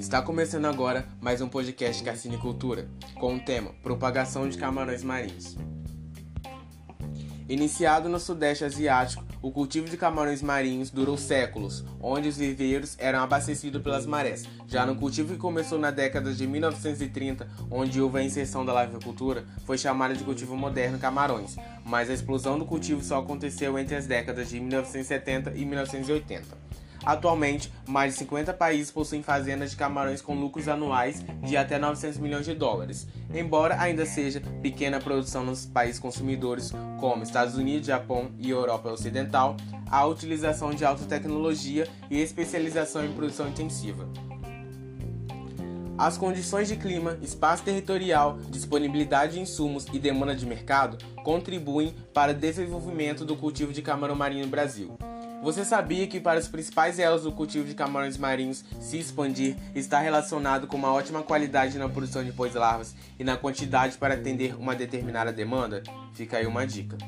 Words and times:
Está 0.00 0.22
começando 0.22 0.64
agora 0.64 1.06
mais 1.20 1.42
um 1.42 1.48
podcast 1.48 2.02
Carcinicultura, 2.02 2.88
com 3.16 3.36
o 3.36 3.38
tema 3.38 3.74
Propagação 3.82 4.48
de 4.48 4.56
Camarões 4.56 5.04
Marinhos. 5.04 5.58
Iniciado 7.46 8.08
no 8.08 8.18
Sudeste 8.18 8.64
Asiático, 8.64 9.22
o 9.42 9.50
cultivo 9.50 9.90
de 9.90 9.98
camarões 9.98 10.40
marinhos 10.40 10.88
durou 10.90 11.18
séculos, 11.18 11.84
onde 12.00 12.30
os 12.30 12.38
viveiros 12.38 12.96
eram 12.98 13.20
abastecidos 13.20 13.82
pelas 13.82 14.06
marés. 14.06 14.44
Já 14.66 14.86
no 14.86 14.96
cultivo 14.96 15.34
que 15.34 15.38
começou 15.38 15.78
na 15.78 15.90
década 15.90 16.32
de 16.32 16.46
1930, 16.46 17.46
onde 17.70 18.00
houve 18.00 18.20
a 18.20 18.22
inserção 18.22 18.64
da 18.64 18.72
lavicultura, 18.72 19.44
foi 19.66 19.76
chamado 19.76 20.16
de 20.16 20.24
cultivo 20.24 20.56
moderno 20.56 20.98
camarões, 20.98 21.56
mas 21.84 22.08
a 22.08 22.14
explosão 22.14 22.58
do 22.58 22.64
cultivo 22.64 23.04
só 23.04 23.18
aconteceu 23.18 23.78
entre 23.78 23.96
as 23.96 24.06
décadas 24.06 24.48
de 24.48 24.58
1970 24.60 25.52
e 25.54 25.66
1980. 25.66 26.69
Atualmente, 27.04 27.72
mais 27.86 28.12
de 28.12 28.18
50 28.20 28.52
países 28.52 28.90
possuem 28.90 29.22
fazendas 29.22 29.70
de 29.70 29.76
camarões 29.76 30.20
com 30.20 30.34
lucros 30.34 30.68
anuais 30.68 31.24
de 31.42 31.56
até 31.56 31.78
900 31.78 32.18
milhões 32.18 32.44
de 32.44 32.54
dólares. 32.54 33.06
Embora 33.34 33.80
ainda 33.80 34.04
seja 34.04 34.42
pequena 34.60 34.98
a 34.98 35.00
produção 35.00 35.44
nos 35.44 35.64
países 35.64 35.98
consumidores 35.98 36.72
como 36.98 37.22
Estados 37.22 37.54
Unidos, 37.54 37.86
Japão 37.86 38.30
e 38.38 38.50
Europa 38.50 38.90
Ocidental, 38.90 39.56
há 39.90 40.04
utilização 40.06 40.70
de 40.70 40.84
alta 40.84 41.04
tecnologia 41.04 41.88
e 42.10 42.20
especialização 42.20 43.04
em 43.04 43.12
produção 43.12 43.48
intensiva. 43.48 44.06
As 45.96 46.16
condições 46.16 46.66
de 46.66 46.76
clima, 46.76 47.18
espaço 47.20 47.62
territorial, 47.62 48.38
disponibilidade 48.48 49.34
de 49.34 49.40
insumos 49.40 49.86
e 49.92 49.98
demanda 49.98 50.34
de 50.34 50.46
mercado 50.46 50.96
contribuem 51.22 51.94
para 52.14 52.32
o 52.32 52.34
desenvolvimento 52.34 53.22
do 53.22 53.36
cultivo 53.36 53.70
de 53.70 53.82
camarão 53.82 54.14
marinho 54.14 54.46
no 54.46 54.50
Brasil. 54.50 54.96
Você 55.42 55.64
sabia 55.64 56.06
que 56.06 56.20
para 56.20 56.38
os 56.38 56.48
principais 56.48 56.98
elos 56.98 57.22
do 57.22 57.32
cultivo 57.32 57.66
de 57.66 57.74
camarões 57.74 58.18
marinhos 58.18 58.62
se 58.78 58.98
expandir 58.98 59.56
está 59.74 59.98
relacionado 59.98 60.66
com 60.66 60.76
uma 60.76 60.92
ótima 60.92 61.22
qualidade 61.22 61.78
na 61.78 61.88
produção 61.88 62.22
de 62.22 62.30
pós-larvas 62.30 62.94
e 63.18 63.24
na 63.24 63.38
quantidade 63.38 63.96
para 63.96 64.14
atender 64.14 64.54
uma 64.54 64.74
determinada 64.74 65.32
demanda? 65.32 65.82
Fica 66.12 66.36
aí 66.36 66.46
uma 66.46 66.66
dica. 66.66 66.98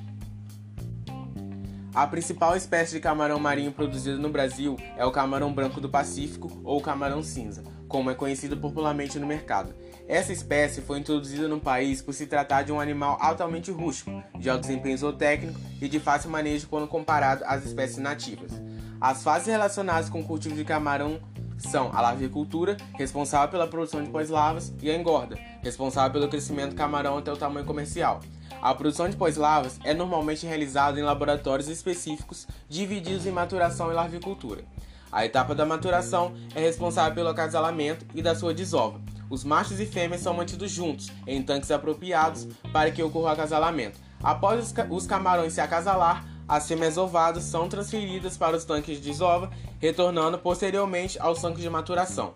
A 1.95 2.06
principal 2.06 2.56
espécie 2.56 2.93
de 2.93 3.01
camarão 3.01 3.39
marinho 3.39 3.71
produzida 3.71 4.17
no 4.17 4.31
Brasil 4.31 4.78
é 4.97 5.05
o 5.05 5.12
camarão 5.12 5.53
branco 5.53 5.78
do 5.78 5.91
Pacífico 5.91 6.51
ou 6.65 6.81
camarão 6.81 7.23
cinza, 7.23 7.62
como 7.93 8.11
é 8.11 8.15
conhecido 8.15 8.57
popularmente 8.57 9.19
no 9.19 9.27
mercado. 9.27 9.75
Essa 10.09 10.33
espécie 10.33 10.81
foi 10.81 10.98
introduzida 10.98 11.47
no 11.47 11.61
país 11.61 12.01
por 12.01 12.15
se 12.15 12.27
tratar 12.27 12.62
de 12.62 12.73
um 12.73 12.81
animal 12.81 13.19
altamente 13.21 13.71
rústico, 13.71 14.11
de 14.39 14.49
alto 14.49 14.62
desempenho 14.62 14.97
zootécnico 14.97 15.61
e 15.79 15.87
de 15.87 16.01
fácil 16.01 16.31
manejo 16.31 16.69
quando 16.69 16.89
comparado 16.89 17.45
às 17.45 17.67
espécies 17.67 17.99
nativas. 17.99 18.51
As 18.99 19.23
fases 19.23 19.49
relacionadas 19.49 20.09
com 20.09 20.21
o 20.21 20.25
cultivo 20.25 20.55
de 20.55 20.65
camarão 20.65 21.21
são 21.59 21.91
a 21.93 22.01
larvicultura, 22.01 22.79
responsável 22.95 23.51
pela 23.51 23.69
produção 23.69 24.03
de 24.03 24.09
pós-larvas, 24.09 24.73
e 24.81 24.91
a 24.91 24.97
engorda, 24.97 25.37
responsável 25.61 26.12
pelo 26.12 26.31
crescimento 26.31 26.71
do 26.71 26.77
camarão 26.77 27.19
até 27.19 27.31
o 27.31 27.37
tamanho 27.37 27.67
comercial. 27.67 28.21
A 28.62 28.75
produção 28.75 29.09
de 29.09 29.17
pós-larvas 29.17 29.79
é 29.84 29.93
normalmente 29.93 30.47
realizada 30.47 30.99
em 30.99 31.03
laboratórios 31.03 31.69
específicos, 31.69 32.47
divididos 32.69 33.27
em 33.27 33.31
maturação 33.31 33.91
e 33.91 33.95
larvicultura. 33.95 34.65
A 35.13 35.27
etapa 35.27 35.55
da 35.55 35.67
maturação 35.67 36.33
é 36.55 36.61
responsável 36.61 37.15
pelo 37.15 37.29
acasalamento 37.29 38.07
e 38.15 38.23
da 38.23 38.35
sua 38.35 38.55
desova. 38.55 38.99
Os 39.29 39.45
machos 39.45 39.79
e 39.79 39.85
fêmeas 39.85 40.23
são 40.23 40.33
mantidos 40.33 40.71
juntos, 40.71 41.13
em 41.27 41.43
tanques 41.43 41.71
apropriados 41.71 42.49
para 42.73 42.91
que 42.91 43.03
ocorra 43.03 43.27
o 43.27 43.33
acasalamento. 43.33 44.01
Após 44.23 44.73
os 44.91 45.07
camarões 45.07 45.53
se 45.53 45.61
acasalar, 45.61 46.25
as 46.49 46.67
fêmeas 46.67 46.97
ovadas 46.97 47.45
são 47.45 47.69
transferidas 47.69 48.39
para 48.39 48.57
os 48.57 48.65
tanques 48.65 48.97
de 48.97 49.11
desova, 49.11 49.51
retornando 49.79 50.39
posteriormente 50.39 51.19
aos 51.21 51.43
tanques 51.43 51.63
de 51.63 51.69
maturação. 51.69 52.33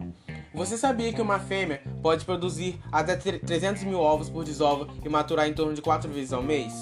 Você 0.54 0.76
sabia 0.76 1.12
que 1.12 1.20
uma 1.20 1.38
fêmea 1.38 1.82
pode 2.02 2.24
produzir 2.24 2.78
até 2.92 3.16
300 3.16 3.84
mil 3.84 4.00
ovos 4.00 4.28
por 4.28 4.44
desova 4.44 4.86
e 5.04 5.08
maturar 5.08 5.48
em 5.48 5.54
torno 5.54 5.74
de 5.74 5.82
4 5.82 6.10
vezes 6.10 6.32
ao 6.32 6.42
mês? 6.42 6.72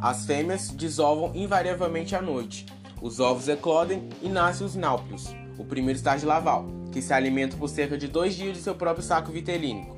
As 0.00 0.24
fêmeas 0.24 0.68
desovam 0.68 1.34
invariavelmente 1.34 2.14
à 2.14 2.22
noite, 2.22 2.64
os 3.00 3.20
ovos 3.20 3.48
eclodem 3.48 4.08
e 4.22 4.28
nascem 4.28 4.66
os 4.66 4.74
náuplios, 4.74 5.34
o 5.56 5.64
primeiro 5.64 5.96
estágio 5.96 6.28
laval, 6.28 6.66
que 6.92 7.00
se 7.00 7.12
alimenta 7.12 7.56
por 7.56 7.68
cerca 7.68 7.96
de 7.96 8.08
dois 8.08 8.34
dias 8.34 8.56
de 8.56 8.62
seu 8.62 8.74
próprio 8.74 9.04
saco 9.04 9.30
vitelínico. 9.30 9.96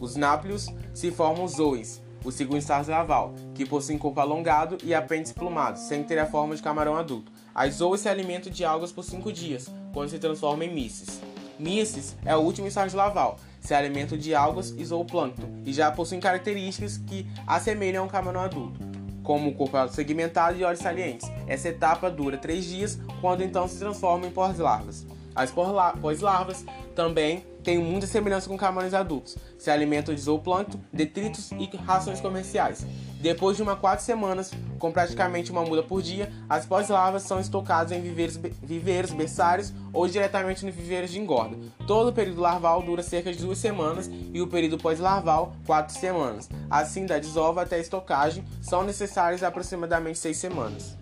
Os 0.00 0.16
náuplios 0.16 0.68
se 0.92 1.10
formam 1.10 1.44
os 1.44 1.52
zoes, 1.52 2.02
o 2.24 2.30
segundo 2.30 2.58
estágio 2.58 2.92
laval, 2.92 3.34
que 3.54 3.66
possui 3.66 3.98
corpo 3.98 4.20
alongado 4.20 4.78
e 4.82 4.94
apêndice 4.94 5.34
plumado, 5.34 5.78
sem 5.78 6.02
ter 6.02 6.18
a 6.18 6.26
forma 6.26 6.54
de 6.54 6.62
camarão 6.62 6.96
adulto. 6.96 7.32
As 7.54 7.74
zoes 7.74 8.00
se 8.00 8.08
alimentam 8.08 8.52
de 8.52 8.64
algas 8.64 8.92
por 8.92 9.04
cinco 9.04 9.32
dias, 9.32 9.70
quando 9.92 10.10
se 10.10 10.18
transformam 10.18 10.66
em 10.66 10.74
misses. 10.74 11.20
Misses 11.58 12.16
é 12.24 12.34
o 12.36 12.40
último 12.40 12.66
estágio 12.66 12.96
laval, 12.96 13.38
se 13.60 13.74
alimentam 13.74 14.18
de 14.18 14.34
algas 14.34 14.70
e 14.76 14.84
zooplâncton, 14.84 15.62
e 15.64 15.72
já 15.72 15.90
possuem 15.90 16.20
características 16.20 16.96
que 16.98 17.26
assemelham 17.46 18.02
a 18.02 18.06
um 18.06 18.10
camarão 18.10 18.40
adulto 18.40 18.91
como 19.22 19.50
o 19.50 19.54
corpo 19.54 19.88
segmentado 19.88 20.58
e 20.58 20.64
olhos 20.64 20.80
salientes. 20.80 21.30
Essa 21.46 21.68
etapa 21.68 22.10
dura 22.10 22.36
três 22.36 22.64
dias, 22.64 22.98
quando 23.20 23.42
então 23.42 23.68
se 23.68 23.78
transforma 23.78 24.26
em 24.26 24.30
pós-larvas. 24.30 25.06
As 25.34 25.50
pós-larvas 25.50 26.64
também 26.94 27.44
têm 27.62 27.78
muita 27.78 28.06
semelhança 28.06 28.48
com 28.48 28.56
camarões 28.56 28.94
adultos. 28.94 29.36
Se 29.58 29.70
alimentam 29.70 30.14
de 30.14 30.20
zooplâncton, 30.20 30.80
detritos 30.92 31.50
e 31.52 31.74
rações 31.76 32.20
comerciais. 32.20 32.86
Depois 33.20 33.56
de 33.56 33.62
uma 33.62 33.76
quatro 33.76 34.04
semanas, 34.04 34.50
com 34.80 34.90
praticamente 34.90 35.52
uma 35.52 35.62
muda 35.62 35.82
por 35.82 36.02
dia, 36.02 36.32
as 36.48 36.66
pós-larvas 36.66 37.22
são 37.22 37.38
estocadas 37.38 37.92
em 37.92 38.00
viveiros, 38.00 38.36
viveiros 38.36 39.12
berçários 39.12 39.72
ou 39.92 40.08
diretamente 40.08 40.66
nos 40.66 40.74
viveiros 40.74 41.10
de 41.10 41.20
engorda. 41.20 41.56
Todo 41.86 42.08
o 42.08 42.12
período 42.12 42.40
larval 42.40 42.82
dura 42.82 43.02
cerca 43.02 43.32
de 43.32 43.38
duas 43.38 43.58
semanas 43.58 44.10
e 44.34 44.42
o 44.42 44.48
período 44.48 44.76
pós-larval, 44.76 45.54
quatro 45.64 45.96
semanas. 45.96 46.50
Assim, 46.68 47.06
da 47.06 47.18
desova 47.18 47.62
até 47.62 47.76
a 47.76 47.80
estocagem, 47.80 48.44
são 48.60 48.82
necessárias 48.82 49.44
aproximadamente 49.44 50.18
seis 50.18 50.36
semanas. 50.38 50.96